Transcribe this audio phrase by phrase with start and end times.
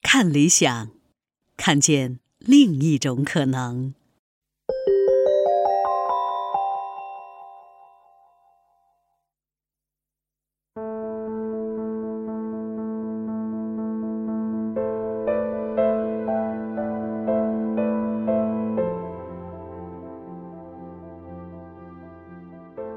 [0.00, 0.90] 看理想，
[1.56, 3.92] 看见另一种可能。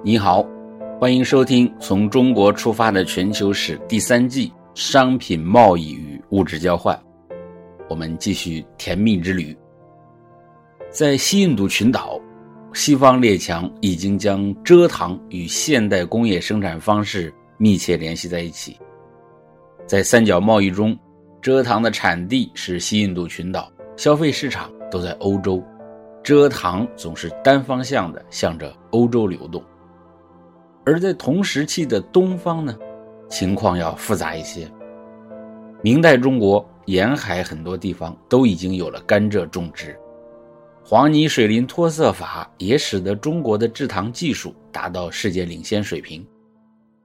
[0.04, 0.44] 你好，
[1.00, 5.94] 欢迎收听《从中国出发的全球史》第三季：商品贸易
[6.32, 7.00] 物质交换。
[7.88, 9.56] 我们继续甜蜜之旅。
[10.90, 12.20] 在西印度群岛，
[12.74, 18.78] 西方列强已经将蔗糖与现代工业生产方式密切联系在一起。
[19.86, 20.98] 在三角贸易中，
[21.42, 25.62] 蔗糖的产地是西印度群岛，消费市场都在欧洲，
[26.24, 29.62] 蔗糖总是单方向的向着欧洲流动。
[30.86, 32.78] 而在同时期的东方呢，
[33.30, 34.70] 情况要复杂一些。
[35.84, 39.98] 明代中国沿海很多地方都已经有了甘蔗种植，
[40.86, 46.24] 黄泥水林脱色法也使得中国的制糖技术达到世界领先水平。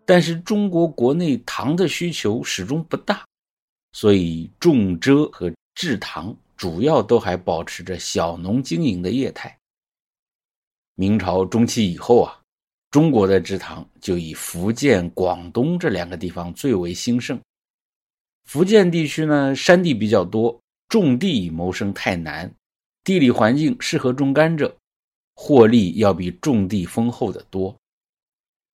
[0.05, 3.25] 但是中国国内糖的需求始终不大，
[3.93, 9.57] 所以种蔗和制糖主要都还保持着小农经营的业态。
[10.97, 12.39] 明朝中期以后啊。
[12.93, 17.39] 中国的制糖就以福建、广东这两个地方最为兴盛。
[18.47, 20.59] 福建地区呢，山地比较多，
[20.89, 22.51] 种地谋生太难，
[23.03, 24.73] 地理环境适合种甘蔗，
[25.35, 27.77] 获利要比种地丰厚的多。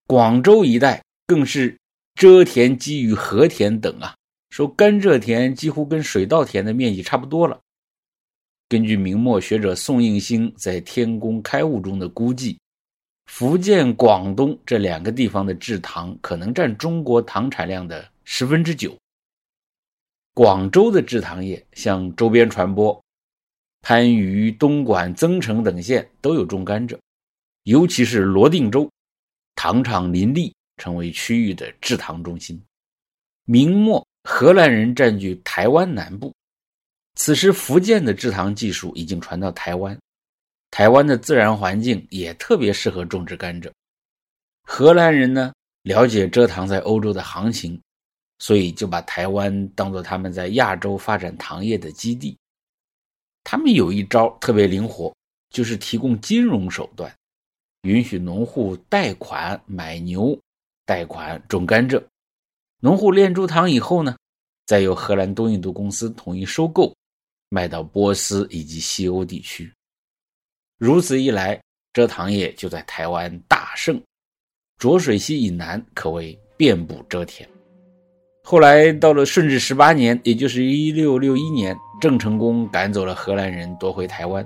[0.06, 1.78] 广州一带更是
[2.14, 4.16] 蔗田基于和田等啊，
[4.48, 7.60] 说甘蔗田几乎跟水稻田的面积差不多了。
[8.70, 12.58] 根据明末学者宋应星在《天工开物》中的估计。
[13.26, 18.96] 福建、广东这两个地方的制糖可能占中国糖产量的十分之九。
[20.38, 23.02] 广州的制糖业向周边传播，
[23.82, 26.96] 番禺、东莞、增城等县都有种甘蔗，
[27.64, 28.88] 尤其是罗定州，
[29.56, 32.62] 糖厂林立，成为区域的制糖中心。
[33.46, 36.32] 明末，荷兰人占据台湾南部，
[37.16, 39.98] 此时福建的制糖技术已经传到台湾。
[40.70, 43.68] 台湾的自然环境也特别适合种植甘蔗。
[44.62, 45.52] 荷兰人呢
[45.82, 47.82] 了解蔗糖在欧洲的行情，
[48.38, 52.36] 所以就把台湾当做他们在亚洲发展糖业的基地。
[53.44, 55.14] 他们有一招特别灵活，
[55.50, 57.12] 就是提供金融手段，
[57.82, 60.38] 允许农户贷款买牛，
[60.84, 62.02] 贷款种甘蔗。
[62.80, 64.16] 农户炼出糖以后呢，
[64.66, 66.94] 再由荷兰东印度公司统一收购，
[67.48, 69.72] 卖到波斯以及西欧地区。
[70.76, 71.60] 如此一来，
[71.92, 74.00] 蔗糖业就在台湾大盛，
[74.76, 77.48] 浊水溪以南可谓遍布蔗田。
[78.50, 84.42] 后来到了顺治十八年，也就是一六六一年，郑成功赶走了荷兰人，夺回台湾。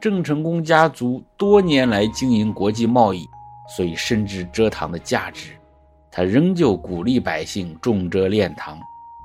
[0.00, 3.28] 郑成功家族多年来经营国际贸易，
[3.76, 5.48] 所以深知蔗糖的价值。
[6.08, 8.78] 他仍旧鼓励百姓种蔗炼糖，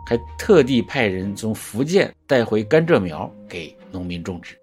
[0.08, 4.58] 还特地派人从福建带回甘蔗苗给农民种植。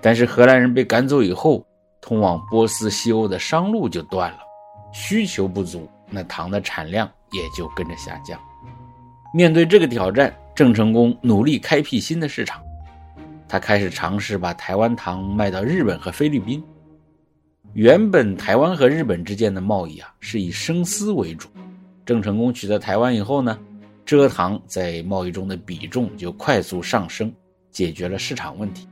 [0.00, 1.66] 但是荷兰人被赶走以后，
[2.00, 4.38] 通往波斯、西欧的商路就断了，
[4.92, 8.40] 需求不足，那糖的产量也就跟着下降。
[9.32, 12.60] 面对这个挑战，郑成功努力开辟新的市场，
[13.46, 16.62] 他开始尝试把台湾糖卖到日本和菲律宾。
[17.74, 21.48] 原本台湾和日本之间的贸易啊是以生丝为主，
[22.04, 23.56] 郑成功取得台湾以后呢，
[24.04, 27.32] 蔗糖在贸易中的比重就快速上升，
[27.70, 28.88] 解决了市场问题。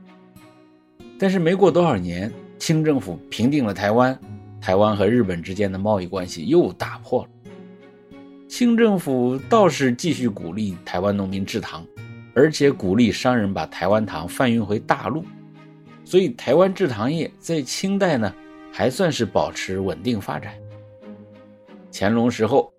[1.19, 4.17] 但是没过多少年，清政府平定了台湾，
[4.61, 7.29] 台湾和日本之间的贸易关系又打破了。
[8.49, 11.85] 清政府倒是继续鼓励台湾农民制糖，
[12.33, 15.23] 而且鼓励商人把台湾糖贩运回大陆，
[16.03, 18.33] 所以台湾制糖业在清代呢
[18.73, 20.51] 还算是保持稳定发展。
[21.91, 22.73] 乾隆时候，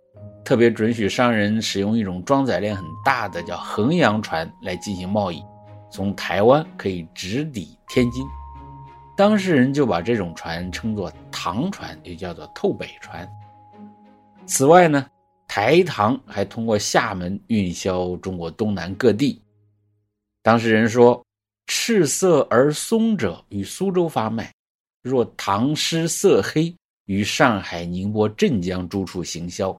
[0.45, 5.41] 特别准许商人使用一种装载量很大的叫衡阳船来进行贸易。
[5.89, 8.27] 从台湾可以直抵天津，
[9.17, 13.29] 当事人就把这种船称作“糖船”，又叫做“透北船”。
[14.47, 15.07] 此外呢，
[15.53, 19.43] 台糖还通过厦门运销中国东南各地。
[20.45, 21.21] 当事人说
[21.67, 24.55] ：“赤色而松者与苏州发卖，
[25.03, 26.73] 若糖湿色黑，
[27.07, 29.77] 于上海、宁波、镇江诸处行销。”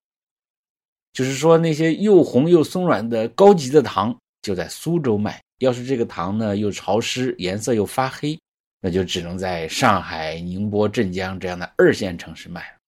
[1.14, 5.42] 就是说，那些又红又松软的高级的糖就在苏州卖。
[5.60, 8.38] 要是这个糖呢又潮湿，颜色又发黑，
[8.82, 12.81] 那就只能在上海、宁波、镇江这样的二线城市卖了。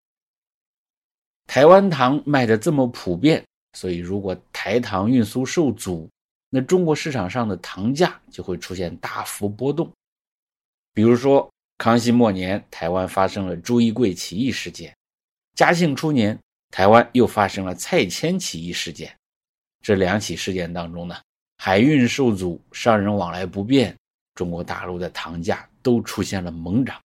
[1.46, 3.44] 台湾糖卖的这么普遍，
[3.74, 6.10] 所以如果台糖运输受阻，
[6.50, 9.92] 那中国市场上的糖价就会出现大幅波动。
[10.94, 14.92] 比如说，康熙末年，台湾发生了朱一贵起义事件；
[15.56, 16.38] 嘉庆初年，
[16.72, 19.12] 台湾又发生了蔡牵起义事件。
[19.82, 21.16] 这两起事件当中呢，
[21.58, 23.96] 海运受阻，商人往来不便，
[24.36, 27.03] 中国大陆的糖价都出现了猛涨。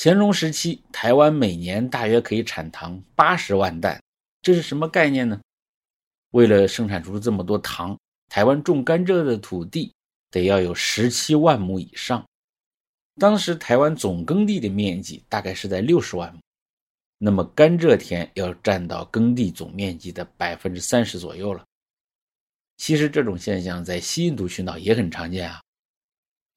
[0.00, 4.00] 乾隆时期，台湾每年大约可以产糖八十万担，
[4.40, 5.40] 这是什么概念呢？
[6.30, 7.98] 为了生产出这么多糖，
[8.28, 9.92] 台湾种甘蔗的土地
[10.30, 12.24] 得要有十七万亩以上。
[13.16, 16.38] 当时台湾总耕地的面积大概是在六十万亩，
[17.18, 21.64] 那么甘蔗田要占到耕地总面积的百分之三十左右了。
[22.76, 25.60] 其实这种现象在西印度群岛也很常见啊，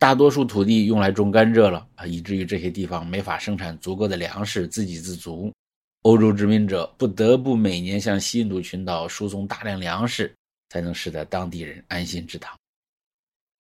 [0.02, 5.54] 大多数土地用来种甘蔗了啊，以至于这些地方没法生产足够的粮食自给自足，
[6.02, 10.34] 欧洲殖民者不得不每年向西印度群岛输送大量粮食，
[10.70, 12.58] 才能使得当地人安心制糖。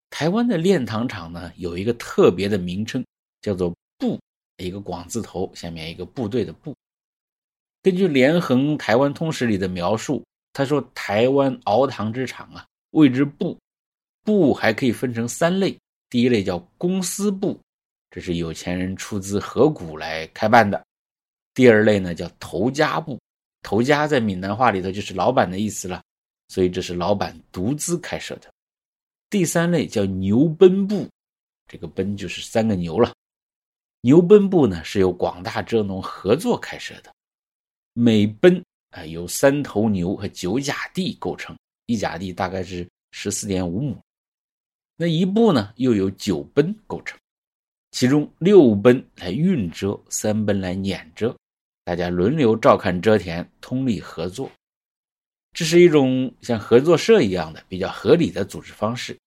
[0.09, 3.05] 台湾的炼糖厂呢，有一个特别的名称，
[3.43, 4.19] 叫做“部”，
[4.57, 6.75] 一个广字头，下面一个部队的“部”。
[7.83, 13.55] 根据《连横台湾通史》里的描述，他说台湾熬糖之厂啊，谓之“部”，
[14.25, 15.77] 部还可以分成三类。
[16.11, 17.57] 第一类叫公司部，
[18.09, 20.77] 这是有钱人出资合股来开办的；
[21.53, 23.17] 第二类呢叫头家部，
[23.61, 26.03] 头家在闽南话里头就是老板的意思了，
[26.49, 28.51] 所以这是老板独资开设的。
[29.29, 31.07] 第三类叫牛奔部，
[31.69, 33.13] 这个奔就是三个牛了。
[34.01, 37.13] 牛奔部呢是由广大蔗农合作开设的，
[37.93, 43.97] 每奔啊由三头牛和九甲地构成，一甲地大概是十四点五亩。
[45.01, 47.17] 那一部呢又有九奔构成，
[47.89, 51.35] 其中六奔来运蔗，三奔来碾蔗，
[51.83, 54.47] 大家轮流照看蔗田，通力合作。
[55.53, 59.17] 这是一种像合作社一样的比较合理的组织方式，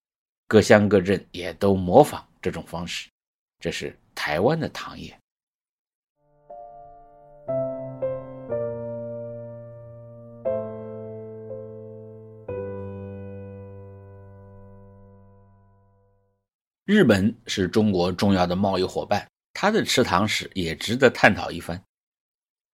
[0.46, 3.10] 各乡各镇也都模仿这种方式。
[3.58, 5.12] 这是台湾的糖业。
[16.94, 21.82] 日本是中国重要的贸易伙伴，它的吃糖史也值得探讨一番。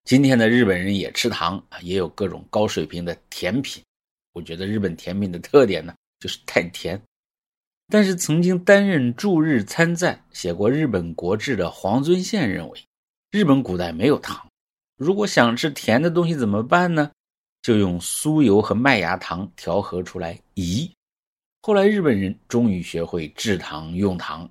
[0.03, 3.81] 今天的日本人也吃糖啊，也有各种高水平的甜品。
[4.33, 7.01] 我觉得日本甜品的特点呢，就是太甜。
[7.87, 12.79] 但是曾经担任驻日参赞、写过日本国志的黄遵宪认为，
[13.31, 14.47] 日本古代没有糖，
[14.97, 17.09] 如果想吃甜的东西怎么办呢？
[17.63, 20.91] 就用酥油和麦芽糖调和出来饴。
[21.63, 24.49] 后来日本人终于学会制糖用糖，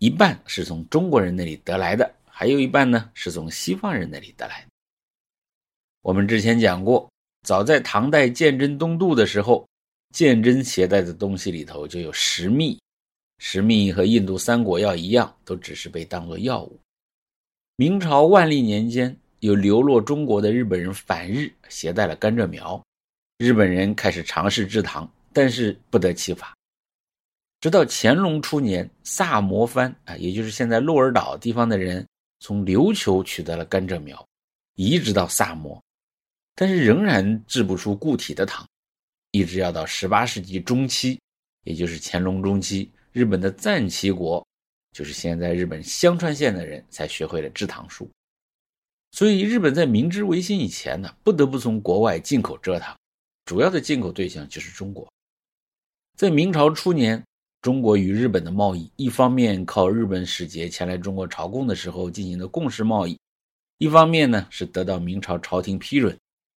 [0.00, 4.66] 一半是从中国人那里得来的，还有一半呢是从西方人那里得来的。
[6.02, 7.08] 我们之前讲过，
[7.46, 9.64] 早在唐代鉴真东渡的时候，
[10.12, 12.76] 鉴真携带的东西里头就有石蜜。
[13.38, 16.76] 石蜜和印度三果药一样，都只是被当作药物。
[17.76, 22.84] 明朝万历年间，有流落中国的日本人返日，携带了甘蔗苗，
[23.38, 26.56] 日本人开始尝试制糖，但是不得其法。
[27.60, 32.06] 直到乾隆初年，萨摩藩啊，也就是现在鹿儿岛地方的人，
[32.38, 34.26] 从琉球取得了甘蔗苗，
[34.76, 35.78] 移植到萨摩。
[36.54, 38.66] 但是仍然制不出固体的糖，
[39.30, 41.20] 一直要到十八世纪中期，
[41.64, 44.46] 也就是乾隆中期，日本的赞岐国，
[44.92, 48.10] 就是现在日本香川县的人才学会了制糖术。
[49.12, 52.96] 所以日本在明治维新以前呢，不得不从国外进口蔗糖，
[53.44, 55.10] 主要的进口对象就是中国。
[56.20, 57.24] 在明朝初年，
[57.62, 63.18] 中国与日本的贸易，一方面靠日本使节前来中国朝贡的时候进行的共识贸易，
[63.78, 66.14] 一方面呢是得到明朝朝廷批准。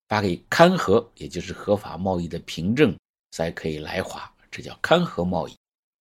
[0.10, 2.94] 发给勘合，也就是合法贸易的凭证，
[3.32, 5.56] 才可以来华，这叫勘合贸易，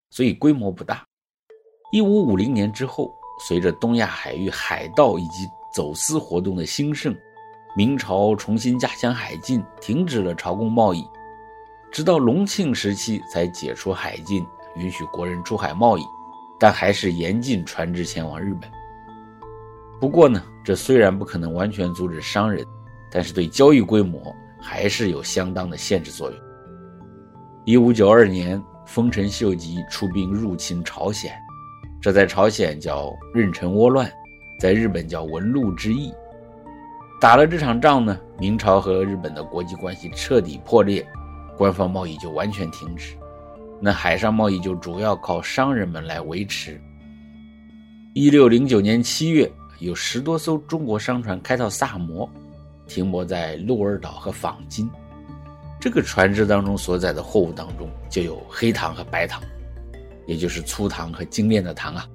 [0.09, 1.01] 所以规模不大。
[1.93, 3.15] 一五五零年之后，
[3.47, 7.15] 随着东亚海域海盗以及走私活动的兴盛，
[7.77, 11.01] 明朝重新加强海禁，停止了朝贡贸易，
[11.93, 14.45] 直到隆庆时期才解除海禁，
[14.75, 16.03] 允许国人出海贸易，
[16.59, 18.69] 但还是严禁船只前往日本。
[20.01, 22.65] 不过呢，这虽然不可能完全阻止商人。
[23.15, 26.39] 但是对交易规模还是有相当的限制作用。
[27.63, 31.31] 一五九二年，丰臣秀吉出兵入侵朝鲜，
[32.01, 34.11] 这在朝鲜叫壬辰倭乱，
[34.59, 36.11] 在日本叫文禄之役。
[37.21, 41.07] 打了这场仗呢，明朝和日本的国际关系彻底破裂，
[41.57, 43.15] 官方贸易就完全停止，
[43.79, 46.81] 那海上贸易就主要靠商人们来维持。
[48.13, 52.29] 一六零九年七月，有十多艘中国商船开到萨摩。
[52.85, 54.89] 停泊在鹿儿岛和坊津，
[55.79, 59.41] 这个船只当中所载的货物当中就有黑糖和白糖，
[60.27, 62.05] 也就是粗糖和精炼的糖啊。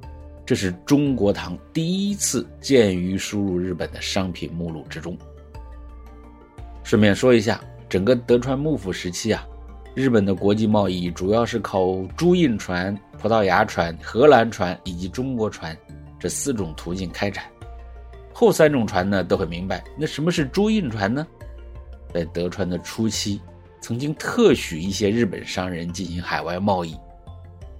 [0.45, 5.17] 这是中国糖第一次见于输入日本的商品目录之中。
[6.85, 9.47] 顺便说一下，整个德川幕府时期啊，
[9.95, 15.77] 日本的国际贸易主要是靠朱印船、葡萄牙船、荷兰船以及中国船
[16.19, 17.45] 这四种途径开展。
[18.33, 21.27] 后三种船呢，都很明白，那什么是朱印船呢？
[22.13, 23.41] 在德川的初期。
[23.81, 26.97] 曾经特许一些日本商人进行海外贸易，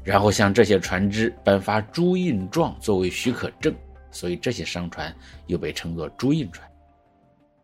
[0.05, 3.75] 然后向这些船只颁发朱印状作为许可证，
[4.13, 5.13] 所以这些商船
[5.49, 6.67] 又被称作朱印船。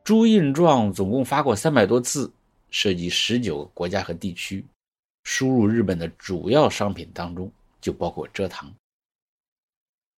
[0.04, 2.30] 朱印状总共发过三百多次，
[2.68, 4.62] 涉及十九个国家和地区，
[5.22, 8.70] 输入日本的主要商品当中就包括蔗糖。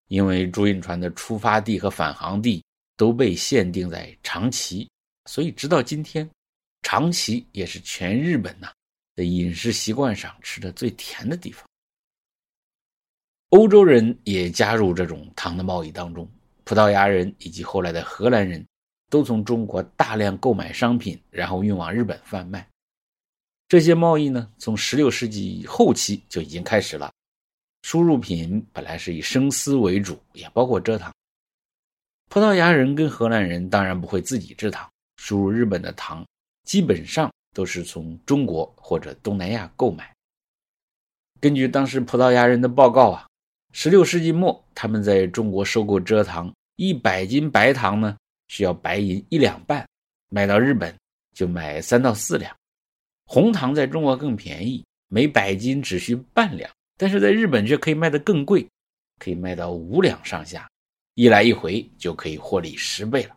[0.08, 2.64] 因为朱印船的出发地和返航地
[2.96, 4.88] 都被限定在长崎，
[5.26, 6.28] 所以直到今天。
[6.82, 8.70] 长崎也是全日本呐
[9.16, 11.68] 的饮食习惯上吃的最甜的地方。
[13.48, 16.30] 欧洲人也加入这种糖的贸易当中，
[16.62, 18.64] 葡萄牙人以及后来的荷兰人
[19.08, 22.66] 都从中国大量购买商品，然后运往日本贩卖。
[23.68, 27.10] 这些贸易呢，从16世纪后期就已经开始了。
[27.82, 31.12] 输入品本来是以生丝为主，也包括蔗糖。
[32.28, 36.26] 葡萄牙人跟荷兰人当然不会自己制糖，输入日本的糖。
[36.64, 40.12] 基本上都是从中国或者东南亚购买。
[41.40, 43.28] 根据当时葡萄牙人的报告啊
[43.72, 48.16] ，16世纪末他们在中国收购蔗糖，一百斤白糖呢
[48.48, 49.86] 需要白银一两半，
[50.28, 50.94] 卖到日本
[51.34, 52.54] 就卖三到四两。
[53.24, 58.66] 红糖在中国更便宜，每百斤只需半两，但是在日本却可以卖得更贵，
[59.18, 60.68] 可以卖到五两上下，
[61.14, 63.36] 一来一回就可以获利十倍了。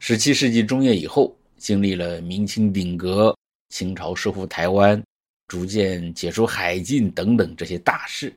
[0.00, 1.36] 17世纪中叶以后。
[1.60, 3.36] 经历了明清鼎革、
[3.68, 4.98] 清朝收复台湾、
[5.46, 8.34] 逐渐解除海禁等等这些大事，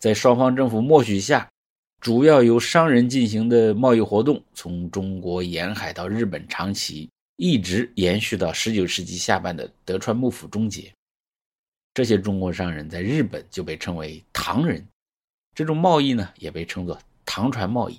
[0.00, 1.48] 在双方政府默许下，
[2.00, 10.90] 主要由商人进行的贸易活动，从中国沿海到日本长崎，一直延续到19世纪下半的德川幕府终结。
[11.92, 14.86] 这些中国商人在日本就被称为唐人，
[15.54, 17.98] 这种贸易呢也被称作唐船贸易，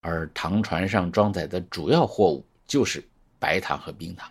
[0.00, 3.02] 而唐船上装载的主要货物就是。
[3.38, 4.30] 白糖和冰糖，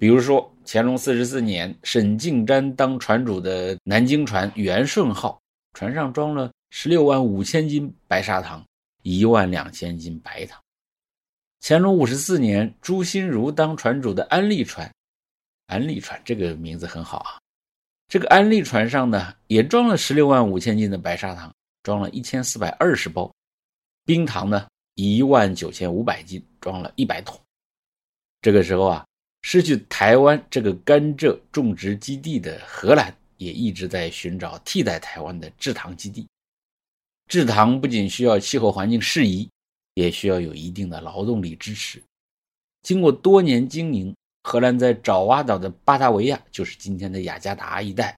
[0.00, 5.40] 比如说乾隆四十四年，沈敬瞻当船主的南京船“元顺号”，
[5.78, 8.64] 船上装了十六万五千斤白砂糖，
[9.02, 10.58] 一万两千斤白糖。
[11.60, 14.90] 乾隆五十四年，朱心如当船主的安利船，
[15.66, 17.38] 安利船这个名字很好啊，
[18.08, 23.30] 这个安利船上呢也装了十六万五千斤的白砂糖，装了一千四百二十包，
[24.06, 27.38] 冰糖呢一万九千五百斤，装了一百桶。
[28.40, 29.06] 这个时候啊，
[29.42, 36.26] 失去台湾这个甘蔗种植基地的荷兰，也一直在寻找替代台湾的制糖基地。
[37.28, 39.48] 制糖不仅需要气候环境适宜，
[39.94, 42.02] 也需要有一定的劳动力支持。
[42.82, 48.16] 经过多年经营，荷兰在爪哇岛的巴达维亚，就是今天的雅加达一带，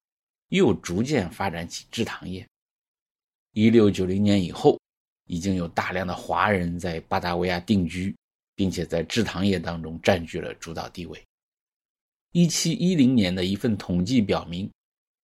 [0.49, 2.46] 又逐渐发展起制糖业。
[3.52, 4.78] 一六九零年以后，
[5.26, 8.14] 已经有大量的华人在巴达维亚定居。
[8.56, 11.20] 并且在制糖业当中占据了主导地位。
[12.30, 14.70] 一七一零年的一份统计表明，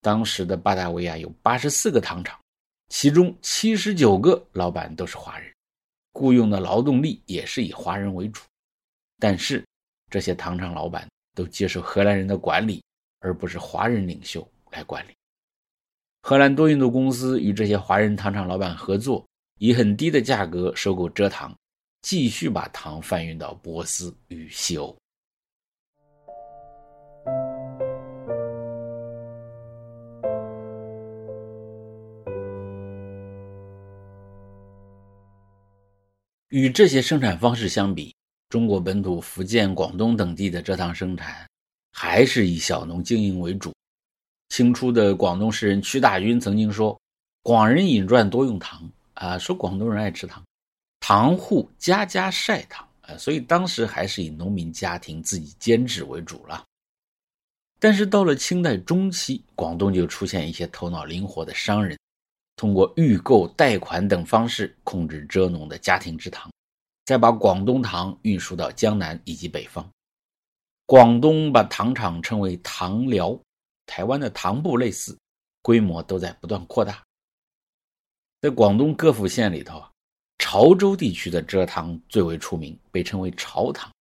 [0.01, 2.37] 当时的巴达维亚有八十四个糖厂，
[2.91, 5.49] 其中七十九个老板都是华人，
[6.11, 8.41] 雇佣的劳动力也是以华人为主。
[9.17, 9.65] 但是，
[10.09, 12.83] 这些糖厂老板都接受荷兰人的管理，
[13.19, 15.13] 而不是华人领袖来管理。
[16.23, 19.25] 荷兰多印度公司与这些华人糖厂老板合作，
[19.57, 21.55] 以很低的价格收购蔗糖。
[22.01, 24.93] 继续把糖贩运到波斯与西欧。
[36.51, 38.13] 与这些生产方式相比，
[38.49, 41.47] 中国本土福建、广东等地的蔗糖生产
[41.93, 43.73] 还是以小农经营为主。
[44.49, 46.99] 清初的广东诗人屈大均曾经说
[47.41, 50.43] ：“广人饮馔多用糖啊，说广东人爱吃糖。”
[50.99, 56.61] 糖户家家晒糖，呃，所以当时还是以农民家庭自己煎制为主了。
[57.79, 61.97] 但是到了清代中期，广东就出现一些头脑灵活的商人，
[62.55, 66.51] 通过预购、贷款等方式控制蔗农的家庭制糖，
[67.05, 69.87] 再把广东糖运输到江南以及北方。
[70.85, 73.39] 广东把糖厂称为糖寮，
[73.85, 75.17] 台湾的糖部类似，
[75.61, 77.01] 规模都在不断扩大。
[78.41, 79.87] 在广东各府县里头啊。
[80.43, 83.91] 潮州地区的蔗糖最为出名，被称为潮糖。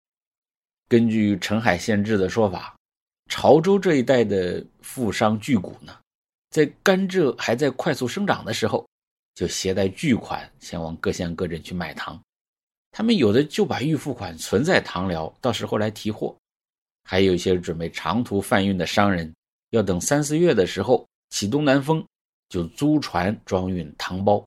[0.88, 2.74] 根据澄海县志的说法，
[3.28, 5.99] 潮州这一带的富商巨贾呢，
[6.50, 8.86] 在甘蔗还在快速生长的时候，
[9.34, 12.20] 就携带巨款前往各县各镇去买糖。
[12.92, 16.36] 他们有的就把预付款存在糖寮，到时候来提货；
[17.04, 19.32] 还有一些准备长途贩运的商人，
[19.70, 22.04] 要等三四月的时候起东南风，
[22.48, 24.44] 就租船装运糖包，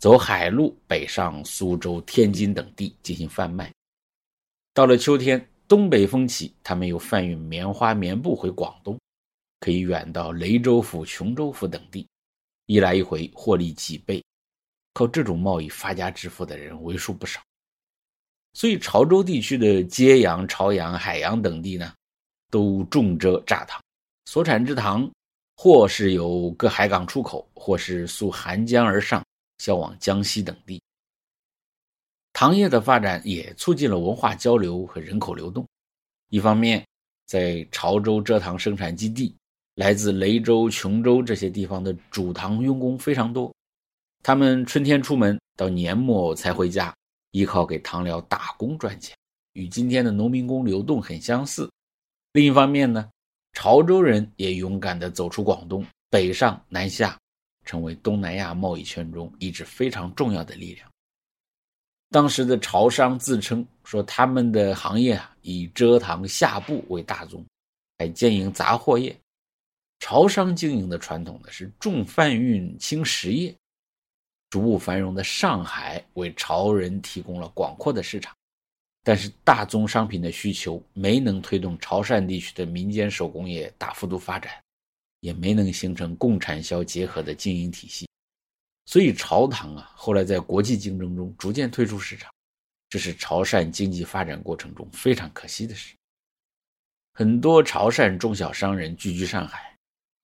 [0.00, 3.72] 走海路北上苏州、天津等地进行贩卖。
[4.72, 8.98] 到了秋天，东北风起，他们又贩运棉花、棉布回广东，
[9.60, 12.06] 可以远到雷州府、琼州府等地，
[12.66, 14.22] 一来一回获利几倍。
[14.92, 17.40] 靠这种贸易发家致富的人为数不少。
[18.52, 21.92] 所以，潮州地区的揭阳、朝阳、海阳等地呢，
[22.50, 23.82] 都种植榨糖，
[24.26, 25.10] 所产之糖，
[25.56, 29.24] 或是由各海港出口，或是溯韩江而上，
[29.58, 30.80] 销往江西等地。
[32.32, 35.66] 糖业的发展也促进了文化交流和人口流动。
[36.30, 36.86] 一方面，
[37.26, 39.34] 在潮州蔗糖生产基地，
[39.74, 43.52] 来自雷州、琼州这些地方的主堂佣工非常多，
[44.22, 46.94] 他们春天出门，到年末才回家，
[47.32, 49.16] 依靠给唐辽打工赚钱，
[49.54, 51.68] 与今天的农民工流动很相似。
[52.32, 53.10] 另一方面呢，
[53.52, 57.18] 潮州人也勇敢地走出广东，北上南下，
[57.64, 60.88] 成为东南亚贸易圈中一支非常重要的力量。
[62.10, 67.44] 当时的潮商自称说，他们的行业啊以蔗糖下布为大宗，
[67.98, 69.16] 还兼营杂货业。
[70.04, 73.56] 潮商经营的传统呢是重贩运轻实业。
[74.50, 78.36] 逐步繁荣的上海为潮人提供了广阔的市场，
[79.02, 84.52] 但是大宗商品的需求没能推动潮汕地区的民间手工业大幅度发展，
[85.20, 88.06] 也没能形成供产销结合的经营体系。
[88.84, 92.30] 所以潮糖啊，后来在国际竞争中逐渐退出市场，
[92.90, 95.94] 这是潮汕经济发展过程中非常可惜的事。
[97.14, 99.73] 很多潮汕中小商人聚居上海，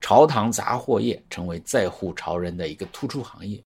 [0.00, 3.62] 潮堂杂货业成为在沪潮人的一个突出行业。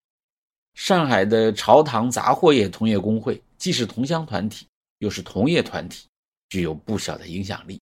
[0.75, 4.67] 上海的潮堂杂货业同业工会既是同乡团体，
[4.99, 6.07] 又是同业团体，
[6.49, 7.81] 具有不小的影响力。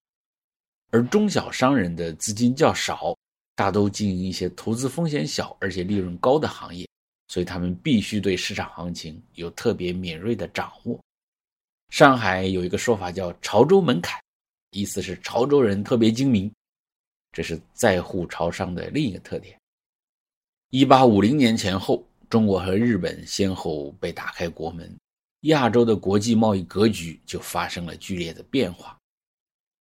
[0.91, 3.17] 而中小商人的资金较少，
[3.55, 6.87] 大都经营一些投资风险小而且利润高的行业。
[7.29, 11.01] 所以他们必须对市场行情有特别敏锐的掌握。
[11.89, 14.21] 上海有一个说法叫“潮州门槛”，
[14.71, 16.53] 意思是潮州人特别精明，
[17.33, 19.59] 这是在沪潮商的另一个特点。
[20.71, 24.95] 一八五零年前后，中国和日本先后被打开国门，
[25.43, 28.97] 亚洲的国际贸易格局就发生了剧烈的变化。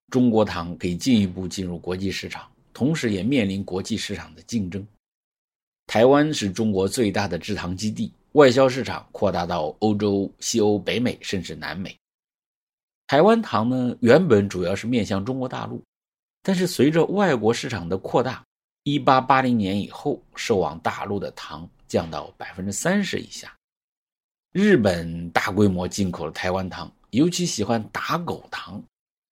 [0.09, 4.85] 中国糖可以进一步进入国际市场，同时也面临国际市场的竞争。
[5.87, 11.97] 台湾是中国最大的制糖基地，外销市场扩大到欧洲、西欧、北美，甚至南美。
[13.07, 15.81] 台湾糖呢，原本主要是面向中国大陆，
[16.41, 18.43] 但是随着外国市场的扩大
[18.83, 23.55] ，1880年以后，售往大陆的糖降到百分之三十以下。
[24.51, 28.83] 日本大规模进口了台湾糖，尤其喜欢打狗糖，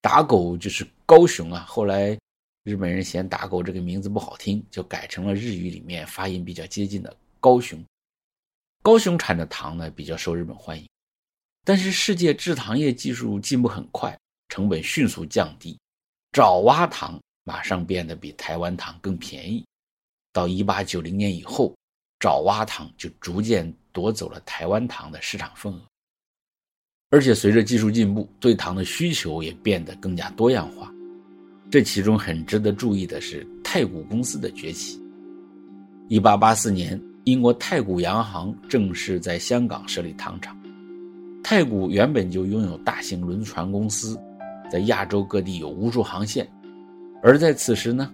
[0.02, 2.18] 打狗就是高雄啊，后来。
[2.64, 7.84] 日本人嫌打狗这个名字不好听，就改成了日语里面发音比较接近的高雄。
[8.84, 10.88] 高雄产的糖呢比较受日本欢迎，
[11.64, 14.16] 但是世界制糖业技术进步很快，
[14.50, 15.80] 成本迅速降低，
[16.32, 19.66] 爪哇糖马上变得比台湾糖更便宜。
[20.32, 21.76] 到一八九零年以后，
[22.20, 25.82] 爪哇糖就逐渐夺走了台湾糖的市场份额。
[27.10, 30.94] 而且随着技术进步，对糖的需求也变得更加多样化。
[31.72, 35.02] 这其中很值得注意的是太古公司的崛起。
[36.08, 40.56] 一八八四年，英国太古洋行正式在香港设立糖厂。
[41.44, 44.20] 太古原本就拥有大型轮船公司，
[44.70, 46.48] 在亚洲各地有无数航线。
[47.22, 48.10] 而在此时呢，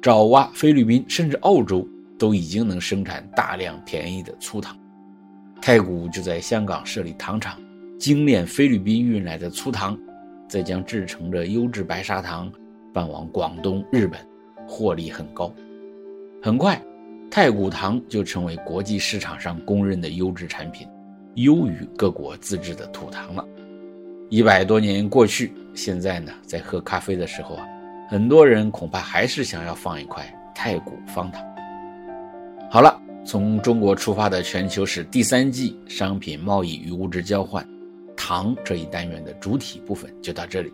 [0.00, 1.86] 爪哇、菲律宾甚至澳洲
[2.18, 4.76] 都已经能生产大量便宜的粗糖。
[5.60, 7.58] 太古就在香港设立糖厂，
[7.98, 9.98] 精炼菲律宾运来的粗糖。
[10.48, 12.52] 再将制成的优质白砂糖
[12.92, 14.20] 贩往广东、日本，
[14.68, 15.50] 获利很高。
[16.42, 16.78] 很快，
[17.30, 20.86] 太古糖就成为国际市场上公认的优质产品，
[21.36, 23.42] 优于各国自制的土糖了。
[24.32, 27.66] 一百多年过去，现在呢，在喝咖啡的时候啊，
[28.08, 31.44] 很多人恐怕还是想要放一块太古方糖。
[32.70, 37.62] 好了，从中国出发的全球史第三季商品贸易与物质交换。
[38.16, 40.72] 糖这一单元的主体部分就到这里。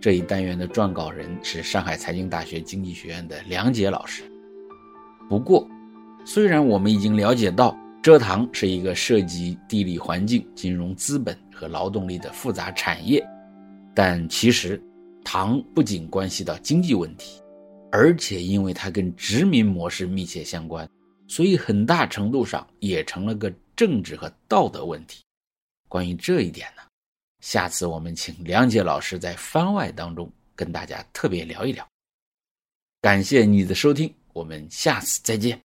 [0.00, 4.22] 这一单元的撰稿人是上海财经大学经济学院的梁杰老师。
[5.28, 5.66] 不过，
[6.24, 13.26] 虽然我们已经了解到蔗糖是一个涉及地理环境、金融资本和劳动力的复杂产业，
[13.94, 14.78] 但其实，
[15.24, 17.40] 糖不仅关系到经济问题，
[17.90, 20.86] 而且因为它跟殖民模式密切相关，
[21.26, 25.24] 所以很大程度上也成了个政治和道德问题。
[25.88, 26.82] 关于这一点呢，
[27.40, 31.88] 下次我们请梁杰老师在番外当中跟大家特别聊一聊。
[33.00, 35.58] 感谢你的收听，我们下次再见。